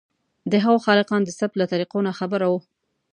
[0.51, 2.59] د هغو خالقان د ثبت له طریقو ناخبره وو.